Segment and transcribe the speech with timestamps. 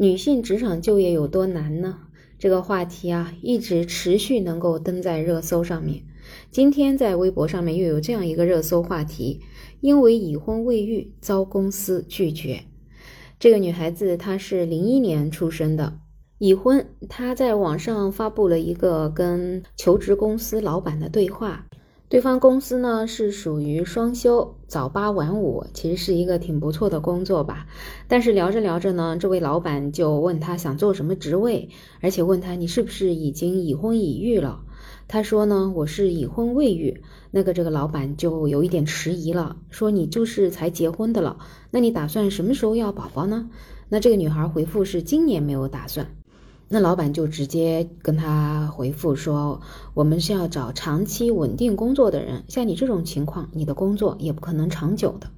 [0.00, 1.98] 女性职场就业有多难呢？
[2.38, 6.04] 这个话题啊，一直持续能够登在热搜上面。
[6.50, 9.42] 今天在微博上面又有这样一个热搜话题：
[9.82, 12.62] 因为已婚未育遭公司拒绝。
[13.38, 15.98] 这个女孩子她是零一年出生的，
[16.38, 16.88] 已婚。
[17.10, 21.66] 她在网上发布了一个跟求职公司老板的对话。
[22.10, 27.68] 对方公司呢是属于双休早八晚五，其实是一个挺不错的工作吧。
[28.08, 31.68] 但是聊着聊着呢，这位老板就问他想做什么职位，
[32.00, 34.60] 而且问他你是不是已经已婚已育了。
[35.06, 37.00] 他说呢我是已婚未育。
[37.30, 41.38] 那个这个老板就有一点迟疑了，说你就是才结婚的了，
[41.70, 43.48] 那你打算什么时候要宝宝呢？
[43.88, 46.16] 那这个女孩回复是今年没有打算。
[46.72, 49.60] 那老板就直接跟他回复说
[49.92, 55.28] ：“我们是要找长期稳定工作的人，像你这种情况，你的工作也不可能长久的。”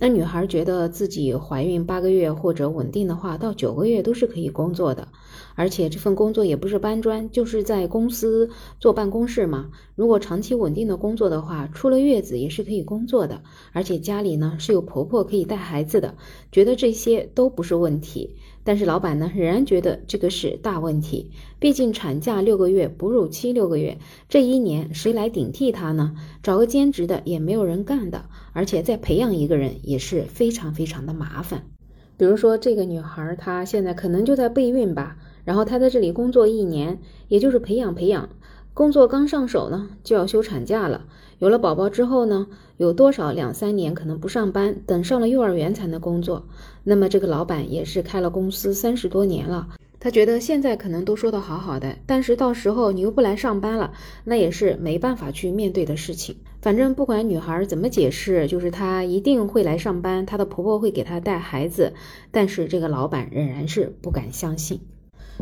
[0.00, 5.06] 那女孩觉得自己怀孕八个月或者稳定的话，到九个月都是可以工作的。
[5.54, 8.48] 而且这份工作也不是搬砖，就是在公司
[8.80, 9.70] 坐办公室嘛。
[9.96, 13.42] 如果长期稳定的工作的话，出了月子也是可以工作的。
[13.72, 16.16] 而且家里呢是有婆婆可以带孩子的，
[16.52, 18.36] 觉得这些都不是问题。
[18.68, 23.96] 但是老板呢仍然觉得这个是大问题，毕竟产假六个月，哺乳期六个月，
[24.28, 26.14] 这一年谁来顶替她呢？
[26.42, 31.62] 找个兼职的也没有人干的，而且再培养一个人也是非常非常的麻烦。
[32.18, 35.16] 比如说这个女孩，她现在可能就在备孕吧。
[35.46, 38.28] 然后她在这里工作一年，也就是培养培养，
[38.78, 41.04] 工作刚上手呢，就要休产假了。
[41.40, 46.46] 有了宝宝之后呢，有多少两三年可能不上班，等上了幼儿园才能工作。
[46.84, 49.66] 那么这个老板也是开了公司三十多年了，
[49.98, 56.36] 他觉得现在可能都说的好好的，但是到时候你又不来上班了，那也是没办法去面对的事情。
[56.62, 61.94] 反正不管女孩怎么解释，就是她一定会来上班，她的婆婆会给她带孩子，
[62.30, 64.82] 但是这个老板仍然是不敢相信。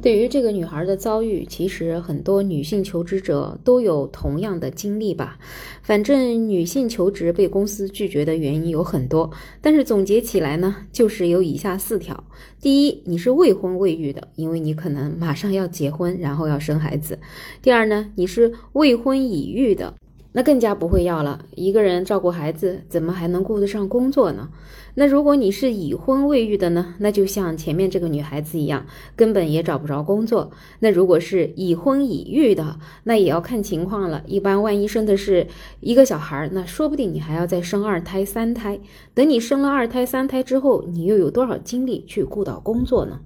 [0.00, 5.38] 对于这个女孩的遭遇，其实很多女性求职者都有同样的经历吧。
[5.82, 9.30] 反正女性求职被公司拒绝的原因有很多，
[9.60, 12.24] 但是总结起来呢，就是有以下四条：
[12.60, 17.14] 第一，你是未婚未育的，因为你可能马上要结婚，然后要生孩子；
[17.60, 19.94] 第二呢，你是未婚已育的。
[20.32, 21.44] 那更加不会要了。
[21.54, 24.48] 一个人照顾孩子，怎么还能顾得上工作呢？
[24.94, 26.94] 那如果你是已婚未育的呢？
[26.98, 30.50] 那就像前面这个女孩子一样，根本也找不着工作。
[30.80, 34.22] 那如果是已婚已育的，那也要看情况了。
[34.26, 35.46] 一般万一生的是
[35.80, 38.78] 一个小孩，那说不定你还要再生二胎、三胎。
[39.14, 43.20] 等你生了二胎、三胎之后，你又有多少精力去顾到工作呢？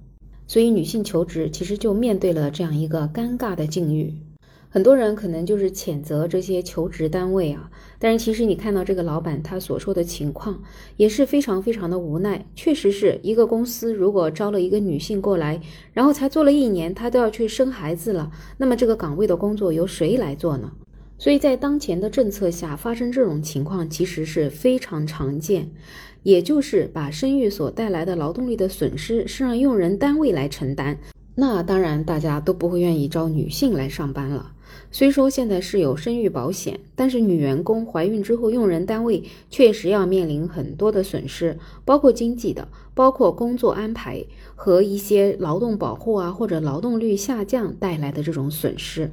[0.45, 4.13] 所以女性求职其实就面对了这样一个尴尬的境遇。
[4.77, 7.67] 很多人可能就是谴责这些求职单位啊，
[7.97, 10.61] 但是其实你看到这个老板他所说的情况
[10.97, 12.45] 也是非常非常的无奈。
[12.55, 15.59] 确实是一个公司如果招了一个女性过来，
[15.93, 20.71] 然后才做了一年，她都要去生孩子了，那么这个岗位的工作由谁来做呢？
[21.17, 25.71] 所以在当前的政策下，发生这种情况其实是非常常见，
[26.21, 30.99] 也就是把生育所带来的劳动力的损失是让用人单位来承担。
[31.39, 34.53] 那当然，大家都不会愿意招女性来上班了。
[34.91, 41.55] 虽说现在是有生育保险，但是女员工怀孕之后，用人单位确实要面临很多的损失，
[41.85, 44.25] 包括经济的，包括工作安排
[44.55, 49.11] 和一些劳动保护啊，或者劳动率下降带来的这种损失。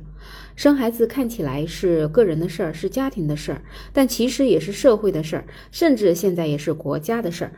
[0.57, 3.61] 生孩子看起来是个人的事儿，是家庭的事儿，
[3.93, 7.53] 但其实也是社会的事儿，甚至现在也是国家的事儿。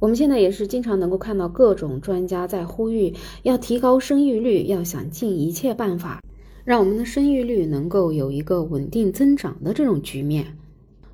[0.00, 3.12] 我们现在也是经常能够看到各种专家在呼吁
[3.42, 6.22] 要提高生育率，要想尽一切办法
[6.64, 10.56] 让我们的生育率能够有一个稳定增长的这种局面。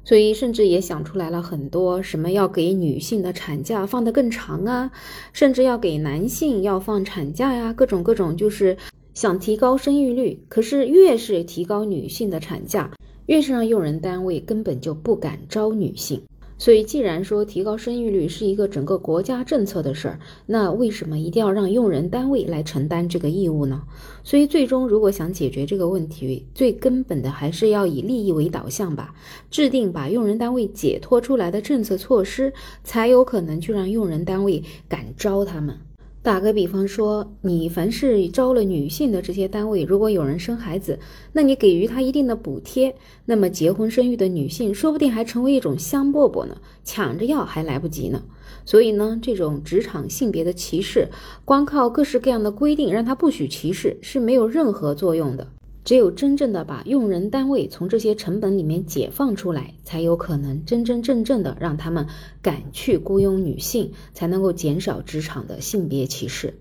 [0.05, 4.93] 所以，甚至也想出来了很多什么要给女性的产假放得更长啊，
[5.33, 8.77] 甚至要给男性要放产假呀，各种各种就是
[9.15, 10.41] 想提高生育率。
[10.49, 12.93] 可是越是提高女性的产假，
[13.27, 16.23] 越是让用人单位根本就不敢招女性。
[16.59, 23.83] 所以，既然说提高生育率是一个整个国家政策的事儿，那为什么一定要让用人单位来承担这个义务呢？
[24.25, 29.15] 所以，最终如果想解决这个问题，最根本的还是要以利益为导向吧，
[29.51, 35.79] 制定把用人单位解脱出来的政策措施，才有可能去让用人单位敢招他们。
[36.27, 40.99] 打个比方说，你凡是招了女性的这些单位，如果有人生孩子，
[41.33, 42.97] 那你给予她一定的补贴，
[43.27, 48.25] 那么结婚生育的女性说不定还成为一种香饽饽呢，抢着要还来不及呢。
[48.65, 51.07] 所以呢，这种职场性别的歧视，
[51.45, 55.47] 光靠各式各样的规定让她不许歧视是没有任何作用的。
[55.87, 62.05] 只有真正的把用人单位从这些成本里面解放出来，才有可能真真正正的让他们
[62.43, 66.53] 敢去雇佣女性，才能够减少职场的性别歧视。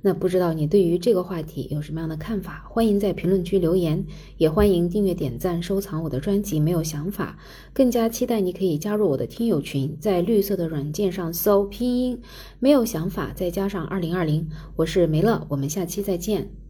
[0.00, 2.64] 那不知道你对于这个话题有什么样的看法？
[2.70, 4.02] 欢迎在评论区留言，
[4.38, 6.58] 也欢迎订阅、点赞、收藏我的专辑。
[6.58, 7.36] 没有想法，
[7.74, 12.18] 更加期待你可以加入我的听友群，在绿色的软件上搜拼音
[12.58, 16.65] “没有想法”，再加上二零二零，我是梅乐，我们下期再见。